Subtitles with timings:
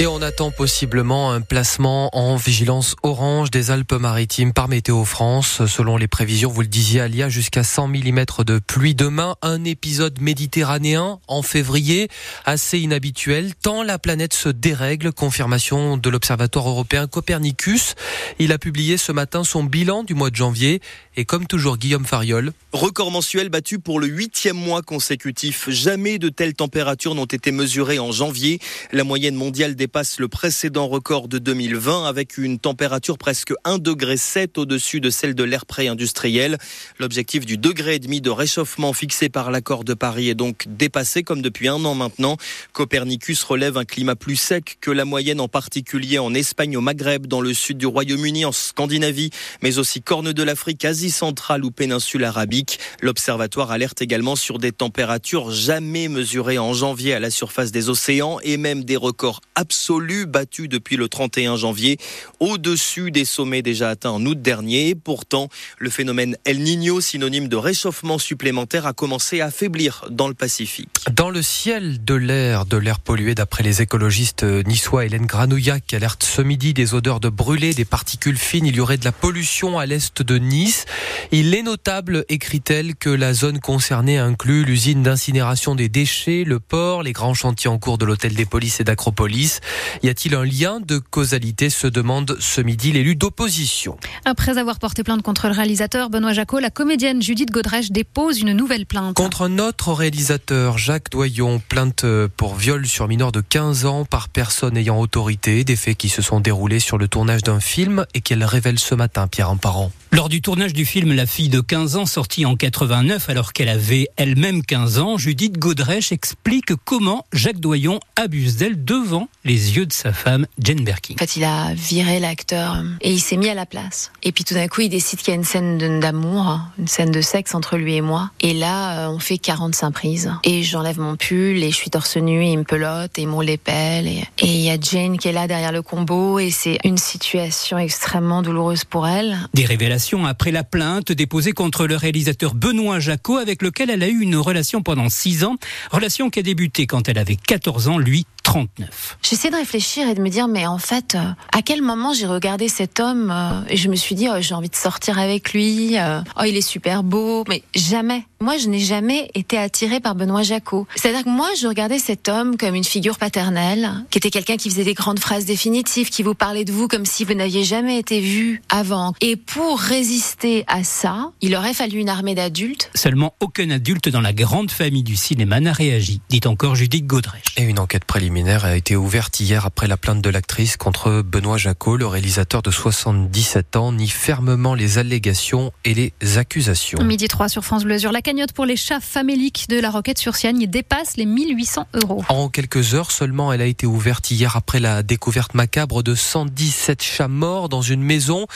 [0.00, 5.66] Et on attend possiblement un placement en vigilance orange des Alpes-Maritimes par Météo France.
[5.66, 9.34] Selon les prévisions, vous le disiez, Alia, jusqu'à 100 mm de pluie demain.
[9.42, 12.06] Un épisode méditerranéen en février,
[12.44, 15.12] assez inhabituel, tant la planète se dérègle.
[15.12, 17.96] Confirmation de l'Observatoire européen Copernicus.
[18.38, 20.80] Il a publié ce matin son bilan du mois de janvier.
[21.16, 22.52] Et comme toujours, Guillaume Fariol.
[22.72, 25.68] Record mensuel battu pour le huitième mois consécutif.
[25.68, 28.60] Jamais de telles températures n'ont été mesurées en janvier.
[28.92, 33.78] La moyenne mondiale des passe le précédent record de 2020 avec une température presque 1,7
[33.78, 34.16] degré
[34.56, 36.58] au-dessus de celle de l'ère pré-industriel.
[36.98, 41.22] L'objectif du degré et demi de réchauffement fixé par l'accord de Paris est donc dépassé
[41.22, 42.36] comme depuis un an maintenant.
[42.72, 47.26] Copernicus relève un climat plus sec que la moyenne en particulier en Espagne, au Maghreb,
[47.26, 49.30] dans le sud du Royaume-Uni, en Scandinavie,
[49.62, 52.78] mais aussi Corne de l'Afrique, Asie centrale ou péninsule arabique.
[53.00, 58.38] L'observatoire alerte également sur des températures jamais mesurées en janvier à la surface des océans
[58.42, 61.98] et même des records absolus absolu battu depuis le 31 janvier,
[62.40, 64.96] au-dessus des sommets déjà atteints en août dernier.
[64.96, 70.34] Pourtant, le phénomène El Niño, synonyme de réchauffement supplémentaire, a commencé à affaiblir dans le
[70.34, 70.90] Pacifique.
[71.12, 76.24] Dans le ciel de l'air, de l'air pollué, d'après les écologistes niçois Hélène Granouillac, alerte
[76.24, 78.66] ce midi des odeurs de brûlé, des particules fines.
[78.66, 80.86] Il y aurait de la pollution à l'est de Nice.
[81.30, 87.04] Il est notable, écrit-elle, que la zone concernée inclut l'usine d'incinération des déchets, le port,
[87.04, 89.60] les grands chantiers en cours de l'hôtel des polices et d'Acropolis.
[90.02, 93.96] Y a-t-il un lien de causalité se demande ce midi l'élu d'opposition.
[94.24, 98.52] Après avoir porté plainte contre le réalisateur Benoît Jacot, la comédienne Judith Godrèche dépose une
[98.52, 99.14] nouvelle plainte.
[99.14, 102.04] Contre un autre réalisateur, Jacques Doyon, plainte
[102.36, 106.22] pour viol sur mineur de 15 ans par personne ayant autorité, des faits qui se
[106.22, 109.90] sont déroulés sur le tournage d'un film et qu'elle révèle ce matin, Pierre Parent.
[110.10, 113.68] Lors du tournage du film La fille de 15 ans, sorti en 89 alors qu'elle
[113.68, 119.86] avait elle-même 15 ans, Judith Godrèche explique comment Jacques Doyon abuse d'elle devant les yeux
[119.86, 121.14] de sa femme, Jane Birkin.
[121.14, 124.10] En fait, il a viré l'acteur et il s'est mis à la place.
[124.22, 127.10] Et puis tout d'un coup, il décide qu'il y a une scène d'amour, une scène
[127.10, 128.30] de sexe entre lui et moi.
[128.40, 130.32] Et là, euh, on fait 45 prises.
[130.44, 133.38] Et j'enlève mon pull et je suis torse nu et il me pelote et il
[133.40, 134.06] les pelle.
[134.06, 137.78] Et il y a Jane qui est là derrière le combo et c'est une situation
[137.78, 139.36] extrêmement douloureuse pour elle.
[139.54, 144.08] Des révélations après la plainte déposée contre le réalisateur Benoît Jacot, avec lequel elle a
[144.08, 145.56] eu une relation pendant six ans.
[145.90, 149.18] Relation qui a débuté quand elle avait 14 ans, lui 39.
[149.20, 152.24] J'essaie de réfléchir et de me dire, mais en fait, euh, à quel moment j'ai
[152.24, 155.52] regardé cet homme euh, et je me suis dit, oh, j'ai envie de sortir avec
[155.52, 158.24] lui, euh, oh, il est super beau, mais jamais.
[158.40, 160.86] Moi, je n'ai jamais été attirée par Benoît Jacot.
[160.94, 164.70] C'est-à-dire que moi, je regardais cet homme comme une figure paternelle, qui était quelqu'un qui
[164.70, 167.98] faisait des grandes phrases définitives, qui vous parlait de vous comme si vous n'aviez jamais
[167.98, 169.12] été vu avant.
[169.20, 172.90] Et pour résister à ça, il aurait fallu une armée d'adultes.
[172.94, 177.42] Seulement aucun adulte dans la grande famille du cinéma n'a réagi, dit encore Judith Godrèche.
[177.56, 181.56] Et une enquête préliminaire a été ouverte hier après la plainte de l'actrice contre Benoît
[181.56, 187.02] Jacot, le réalisateur de 77 ans, nie fermement les allégations et les accusations.
[187.02, 188.12] Midi 3 sur France Bleu Azur.
[188.12, 192.24] La cagnotte pour les chats faméliques de la Roquette sur Sienne dépasse les 1800 euros.
[192.28, 197.02] En quelques heures seulement, elle a été ouverte hier après la découverte macabre de 117
[197.02, 198.46] chats morts dans une maison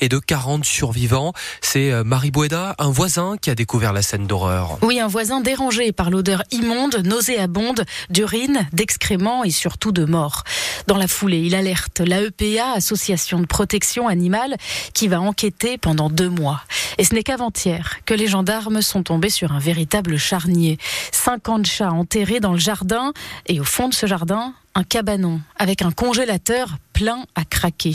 [0.00, 1.32] et de 40 survivants.
[1.60, 4.78] C'est euh, Marie Boueda, un voisin, qui a découvert la scène d'horreur.
[4.82, 10.42] Oui, un voisin dérangé par l'odeur immonde, nauséabonde, d'urine, d'excréments et surtout de mort.
[10.86, 14.56] Dans la foulée, il alerte l'AEPA, Association de protection animale,
[14.94, 16.62] qui va enquêter pendant deux mois.
[16.98, 20.78] Et ce n'est qu'avant-hier que les gendarmes sont tombés sur un véritable charnier.
[21.12, 23.12] 50 chats enterrés dans le jardin
[23.46, 27.94] et au fond de ce jardin, un cabanon avec un congélateur plein à craquer.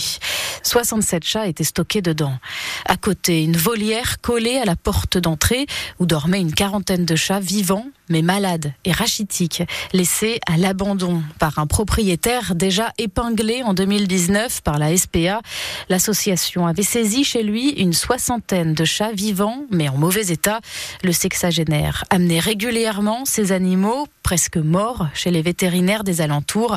[0.64, 2.38] 67 chats étaient stockés dedans.
[2.86, 5.66] À côté, une volière collée à la porte d'entrée
[6.00, 9.64] où dormaient une quarantaine de chats vivants mais malades et rachitiques,
[9.94, 15.42] laissés à l'abandon par un propriétaire déjà épinglé en 2019 par la SPA.
[15.90, 20.60] L'association avait saisi chez lui une soixantaine de chats vivants mais en mauvais état.
[21.04, 26.76] Le sexagénaire amenait régulièrement ces animaux presque morts chez les vétérinaires des alentours.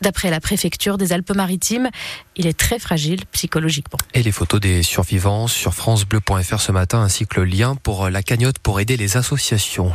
[0.00, 1.90] D'après la préfecture des Alpes-Maritimes,
[2.34, 3.98] il est très fragile psychologiquement.
[4.14, 8.24] Et les photos des survivants sur francebleu.fr ce matin ainsi que le lien pour la
[8.24, 9.92] cagnotte pour aider les associations.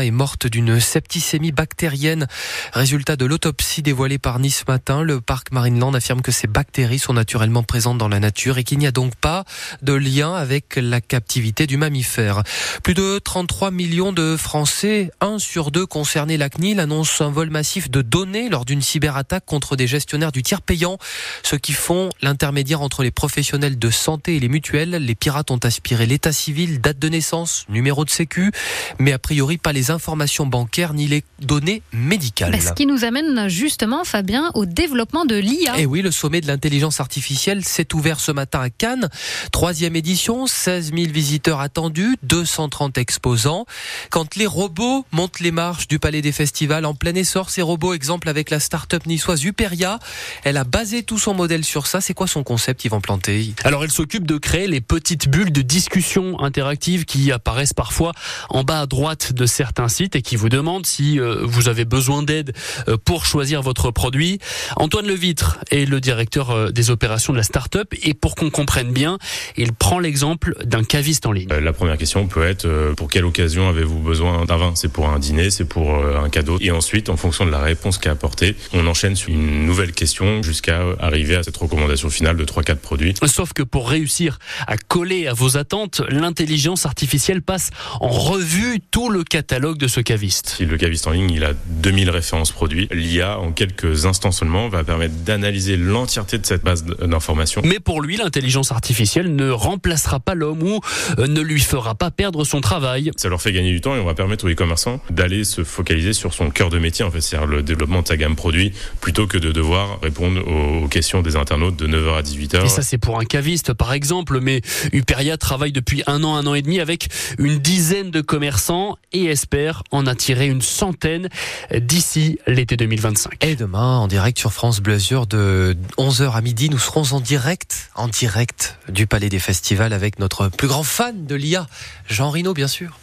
[0.00, 2.26] Est morte d'une septicémie bactérienne.
[2.72, 6.98] Résultat de l'autopsie dévoilée par Nice ce matin, le parc Marineland affirme que ces bactéries
[6.98, 9.44] sont naturellement présentes dans la nature et qu'il n'y a donc pas
[9.80, 12.42] de lien avec la captivité du mammifère.
[12.82, 17.50] Plus de 33 millions de Français, un sur deux concernés la CNIL, annonce un vol
[17.50, 20.98] massif de données lors d'une cyberattaque contre des gestionnaires du tiers payant,
[21.42, 24.90] ceux qui font l'internet intermédiaire entre les professionnels de santé et les mutuelles.
[24.90, 28.52] Les pirates ont aspiré l'état civil, date de naissance, numéro de sécu,
[28.98, 32.60] mais a priori pas les informations bancaires ni les données médicales.
[32.60, 35.78] Ce qui nous amène justement, Fabien, au développement de l'IA.
[35.78, 39.08] Et eh oui, le sommet de l'intelligence artificielle s'est ouvert ce matin à Cannes.
[39.50, 43.66] Troisième édition, 16 000 visiteurs attendus, 230 exposants.
[44.10, 47.94] Quand les robots montent les marches du Palais des Festivals en plein essor, ces robots,
[47.94, 49.98] exemple avec la start-up niçoise Uperia,
[50.44, 52.00] elle a basé tout son modèle sur ça.
[52.00, 53.54] C'est quoi son concept, Yvan Planté?
[53.64, 58.12] Alors, elle s'occupe de créer les petites bulles de discussion interactive qui apparaissent parfois
[58.48, 61.84] en bas à droite de certains sites et qui vous demandent si euh, vous avez
[61.84, 62.52] besoin d'aide
[62.88, 64.38] euh, pour choisir votre produit.
[64.76, 68.92] Antoine Levitre est le directeur euh, des opérations de la start-up et pour qu'on comprenne
[68.92, 69.18] bien,
[69.56, 71.48] il prend l'exemple d'un caviste en ligne.
[71.48, 74.72] La première question peut être pour quelle occasion avez-vous besoin d'un vin?
[74.74, 76.58] C'est pour un dîner, c'est pour un cadeau.
[76.60, 79.92] Et ensuite, en fonction de la réponse qui est apportée, on enchaîne sur une nouvelle
[79.92, 83.14] question jusqu'à arriver à cette recommandation finale de 3-4 produits.
[83.26, 87.70] Sauf que pour réussir à coller à vos attentes, l'intelligence artificielle passe
[88.00, 90.54] en revue tout le catalogue de ce caviste.
[90.56, 94.68] Si le caviste en ligne, il a 2000 références produits, l'IA, en quelques instants seulement,
[94.68, 97.62] va permettre d'analyser l'entièreté de cette base d'informations.
[97.64, 100.80] Mais pour lui, l'intelligence artificielle ne remplacera pas l'homme ou
[101.18, 103.12] euh, ne lui fera pas perdre son travail.
[103.16, 106.12] Ça leur fait gagner du temps et on va permettre aux e-commerçants d'aller se focaliser
[106.12, 109.26] sur son cœur de métier, en fait, c'est-à-dire le développement de sa gamme produit, plutôt
[109.28, 112.64] que de devoir répondre aux questions des internautes de 9h à 18h.
[112.64, 114.60] Et ça, c'est pour un caviste, par exemple, mais
[114.92, 117.08] Uperia travaille depuis un an, un an et demi avec
[117.38, 121.28] une dizaine de commerçants et espère en attirer une centaine
[121.76, 123.44] d'ici l'été 2025.
[123.44, 124.92] Et demain, en direct sur France Bleu
[125.28, 130.20] de 11h à midi, nous serons en direct, en direct du Palais des Festivals avec
[130.20, 131.66] notre plus grand fan de l'IA,
[132.08, 132.98] Jean Rino, bien sûr.